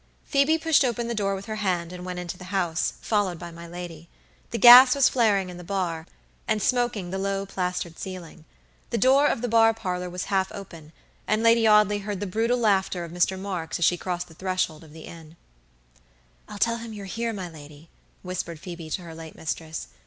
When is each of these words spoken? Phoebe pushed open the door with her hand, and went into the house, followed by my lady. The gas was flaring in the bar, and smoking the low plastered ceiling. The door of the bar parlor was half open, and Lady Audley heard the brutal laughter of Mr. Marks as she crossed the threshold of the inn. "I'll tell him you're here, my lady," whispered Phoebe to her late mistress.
Phoebe 0.25 0.57
pushed 0.57 0.83
open 0.83 1.07
the 1.07 1.13
door 1.13 1.35
with 1.35 1.45
her 1.45 1.57
hand, 1.57 1.93
and 1.93 2.03
went 2.03 2.17
into 2.17 2.35
the 2.35 2.45
house, 2.45 2.93
followed 3.01 3.37
by 3.37 3.51
my 3.51 3.67
lady. 3.67 4.09
The 4.49 4.57
gas 4.57 4.95
was 4.95 5.07
flaring 5.09 5.51
in 5.51 5.57
the 5.57 5.63
bar, 5.63 6.07
and 6.47 6.59
smoking 6.59 7.11
the 7.11 7.19
low 7.19 7.45
plastered 7.45 7.99
ceiling. 7.99 8.45
The 8.89 8.97
door 8.97 9.27
of 9.27 9.43
the 9.43 9.47
bar 9.47 9.75
parlor 9.75 10.09
was 10.09 10.23
half 10.33 10.51
open, 10.53 10.91
and 11.27 11.43
Lady 11.43 11.67
Audley 11.67 11.99
heard 11.99 12.19
the 12.19 12.25
brutal 12.25 12.57
laughter 12.57 13.03
of 13.03 13.11
Mr. 13.11 13.37
Marks 13.37 13.77
as 13.77 13.85
she 13.85 13.95
crossed 13.95 14.27
the 14.27 14.33
threshold 14.33 14.83
of 14.83 14.91
the 14.93 15.01
inn. 15.05 15.35
"I'll 16.49 16.57
tell 16.57 16.77
him 16.77 16.93
you're 16.93 17.05
here, 17.05 17.31
my 17.31 17.47
lady," 17.47 17.91
whispered 18.23 18.59
Phoebe 18.59 18.89
to 18.89 19.03
her 19.03 19.13
late 19.13 19.35
mistress. 19.35 19.89